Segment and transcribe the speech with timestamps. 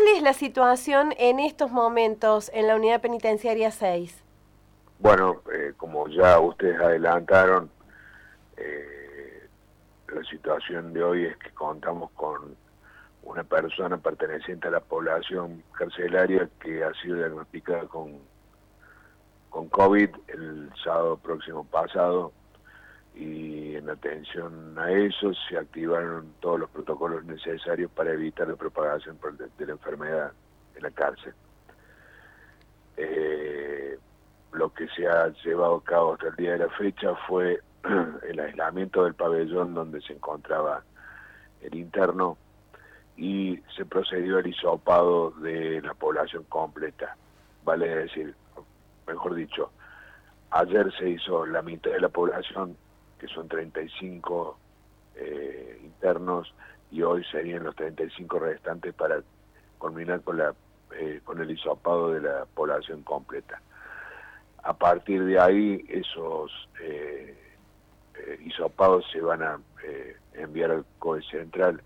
[0.00, 4.24] ¿Cuál es la situación en estos momentos en la unidad penitenciaria 6?
[4.98, 7.70] Bueno, eh, como ya ustedes adelantaron,
[8.56, 9.46] eh,
[10.08, 12.56] la situación de hoy es que contamos con
[13.24, 18.20] una persona perteneciente a la población carcelaria que ha sido diagnosticada con,
[19.50, 22.32] con COVID el sábado próximo pasado
[23.20, 29.18] y en atención a eso se activaron todos los protocolos necesarios para evitar la propagación
[29.58, 30.32] de la enfermedad
[30.74, 31.34] en la cárcel.
[32.96, 33.98] Eh,
[34.52, 37.60] lo que se ha llevado a cabo hasta el día de la fecha fue
[38.28, 40.82] el aislamiento del pabellón donde se encontraba
[41.60, 42.38] el interno
[43.18, 47.16] y se procedió al hisopado de la población completa.
[47.64, 48.34] Vale decir,
[49.06, 49.70] mejor dicho,
[50.52, 52.78] ayer se hizo la mitad de la población,
[53.20, 54.58] que son 35
[55.16, 56.52] eh, internos,
[56.90, 59.22] y hoy serían los 35 restantes para
[59.78, 60.54] culminar con, la,
[60.96, 63.60] eh, con el hisopado de la población completa.
[64.62, 66.50] A partir de ahí, esos
[66.82, 67.36] eh,
[68.44, 69.58] hisopados se van a
[70.34, 71.82] enviar al COE Central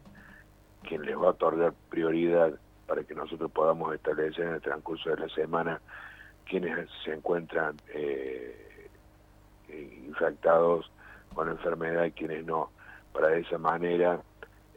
[0.82, 2.52] quien les va a otorgar prioridad
[2.86, 5.80] para que nosotros podamos establecer en el transcurso de la semana
[6.46, 8.88] quienes se encuentran eh,
[10.06, 10.90] infectados
[11.34, 12.70] con la enfermedad y quienes no,
[13.12, 14.20] para de esa manera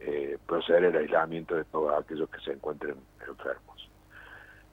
[0.00, 3.88] eh, proceder al aislamiento de todos aquellos que se encuentren enfermos.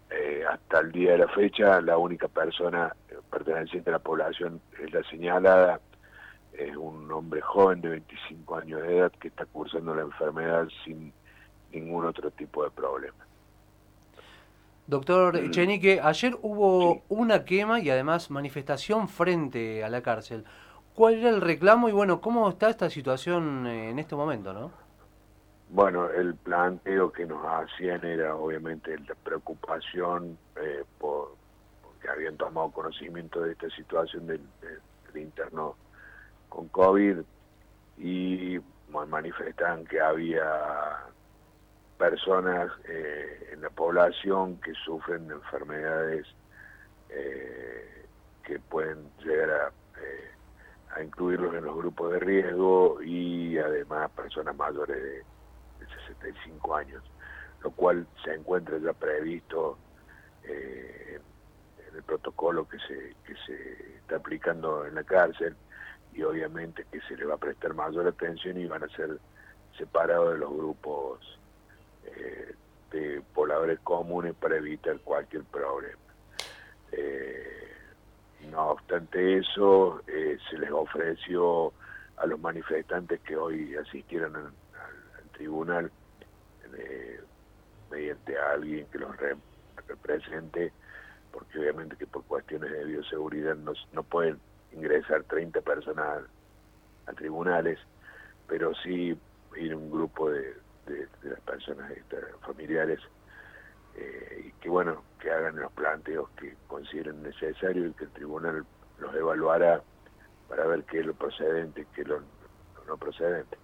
[0.09, 2.95] Eh, hasta el día de la fecha, la única persona
[3.29, 5.79] perteneciente a la población es la señalada,
[6.53, 11.11] es un hombre joven de 25 años de edad que está cursando la enfermedad sin
[11.71, 13.25] ningún otro tipo de problema.
[14.87, 15.51] Doctor mm.
[15.51, 20.45] Chenique, ayer hubo una quema y además manifestación frente a la cárcel.
[20.95, 24.71] ¿Cuál era el reclamo y bueno, cómo está esta situación en este momento, no?
[25.69, 31.35] Bueno, el planteo que nos hacían era obviamente la preocupación eh, por
[31.81, 34.41] porque habían tomado conocimiento de esta situación del,
[35.15, 35.77] interno
[36.49, 37.19] con COVID
[37.97, 38.59] y
[39.07, 40.43] manifestaban que había
[41.97, 46.27] personas eh, en la población que sufren de enfermedades
[47.09, 48.05] eh,
[48.43, 49.67] que pueden llegar a,
[50.01, 50.31] eh,
[50.91, 55.23] a, incluirlos en los grupos de riesgo y además personas mayores de,
[56.07, 57.03] 65 años,
[57.61, 59.77] lo cual se encuentra ya previsto
[60.43, 61.21] en
[61.95, 65.55] el protocolo que se, que se está aplicando en la cárcel
[66.13, 69.19] y obviamente que se le va a prestar mayor atención y van a ser
[69.77, 71.39] separados de los grupos
[72.05, 72.55] eh,
[72.91, 75.99] de pobladores comunes para evitar cualquier problema.
[76.91, 77.64] Eh,
[78.55, 81.73] no obstante eso, eh, se les ofreció
[82.17, 84.51] a los manifestantes que hoy asistieron al,
[85.33, 85.91] tribunal
[87.91, 89.13] mediante a alguien que los
[89.87, 90.71] represente,
[91.31, 94.39] porque obviamente que por cuestiones de bioseguridad no, no pueden
[94.71, 96.23] ingresar 30 personas
[97.05, 97.79] a tribunales,
[98.47, 99.17] pero sí
[99.57, 100.55] ir un grupo de,
[100.85, 101.91] de, las personas
[102.41, 102.99] familiares
[103.95, 108.65] eh, y que bueno que hagan los planteos que consideren necesarios y que el tribunal
[108.99, 109.81] los evaluará
[110.49, 112.21] para ver qué es lo procedente qué es lo,
[112.87, 113.57] no procedente.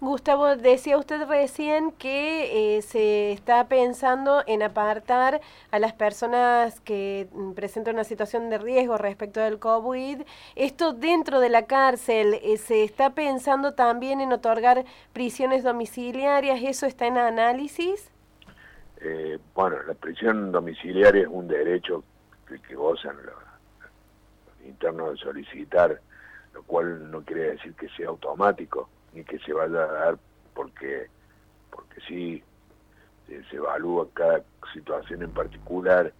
[0.00, 5.40] Gustavo, decía usted recién que eh, se está pensando en apartar
[5.70, 10.22] a las personas que mm, presentan una situación de riesgo respecto del COVID.
[10.54, 16.60] Esto dentro de la cárcel, eh, ¿se está pensando también en otorgar prisiones domiciliarias?
[16.62, 18.13] ¿Eso está en análisis?
[19.06, 22.02] Eh, bueno, la prisión domiciliaria es un derecho
[22.48, 23.34] que, que gozan los,
[24.64, 26.00] internos de solicitar,
[26.54, 30.18] lo cual no quiere decir que sea automático ni que se vaya a dar
[30.54, 31.08] porque,
[31.70, 32.42] porque sí
[33.26, 34.42] se, evalúa cada
[34.72, 36.10] situación en particular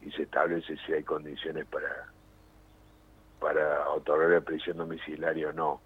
[0.00, 2.08] y se establece si hay condiciones para,
[3.38, 5.80] para otorgar la prisión domiciliaria o no.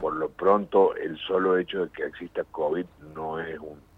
[0.00, 3.93] Por lo pronto, el solo hecho de que exista COVID no es un, eh,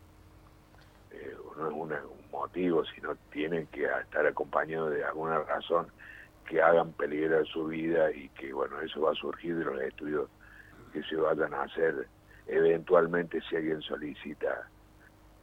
[1.56, 5.86] no es un motivo, sino tiene que estar acompañado de alguna razón
[6.48, 10.28] que hagan peligrar su vida y que, bueno, eso va a surgir de los estudios
[10.92, 12.06] que se vayan a hacer
[12.46, 14.68] eventualmente si alguien solicita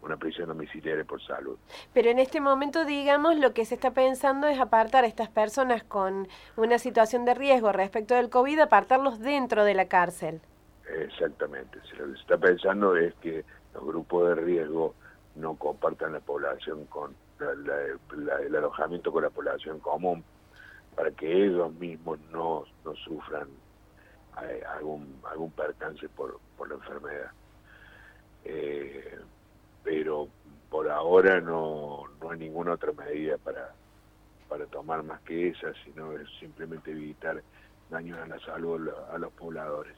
[0.02, 1.58] una prisión domiciliaria por salud.
[1.94, 5.84] Pero en este momento, digamos, lo que se está pensando es apartar a estas personas
[5.84, 6.28] con
[6.58, 10.42] una situación de riesgo respecto del COVID, apartarlos dentro de la cárcel.
[10.88, 11.80] Exactamente.
[11.98, 14.94] Lo que se está pensando es que los grupos de riesgo
[15.36, 20.24] no compartan la población con el alojamiento con la población común
[20.96, 23.48] para que ellos mismos no, no sufran
[24.76, 27.32] algún, algún percance por, por la enfermedad.
[28.46, 29.20] Eh,
[29.84, 30.28] pero
[30.70, 33.74] por ahora no, no hay ninguna otra medida para,
[34.48, 37.42] para tomar más que esa, sino es simplemente evitar
[37.90, 39.96] daños a la salud a los pobladores.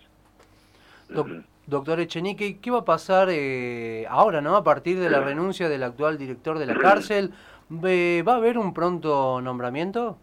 [1.68, 4.56] Doctor Echenique, ¿qué va a pasar eh, ahora, no?
[4.56, 7.34] A partir de la renuncia del actual director de la cárcel,
[7.70, 10.18] ¿va a haber un pronto nombramiento?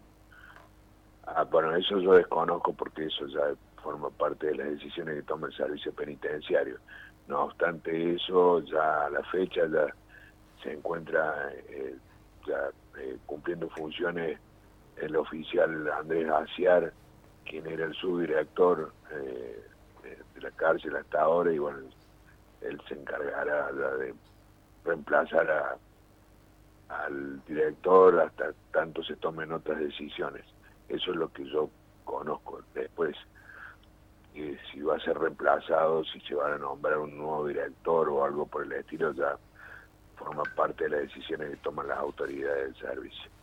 [1.25, 3.41] Ah, bueno, eso yo desconozco porque eso ya
[3.81, 6.77] forma parte de las decisiones que toma el servicio penitenciario.
[7.27, 9.87] No obstante eso, ya a la fecha ya
[10.61, 11.95] se encuentra eh,
[12.47, 12.69] ya
[12.99, 14.39] eh, cumpliendo funciones
[14.97, 16.93] el oficial Andrés Aciar,
[17.45, 19.63] quien era el subdirector eh,
[20.03, 21.79] de, la cárcel hasta ahora, y bueno,
[22.61, 24.13] él se encargará de
[24.83, 25.77] reemplazar a,
[26.89, 30.45] al director hasta tanto se tomen otras decisiones.
[30.89, 31.69] Eso es lo que yo
[32.03, 32.61] conozco.
[32.73, 33.15] Después,
[34.35, 38.25] eh, si va a ser reemplazado, si se va a nombrar un nuevo director o
[38.25, 39.37] algo por el estilo, ya
[40.17, 43.33] forma parte de las decisiones que toman las autoridades del servicio.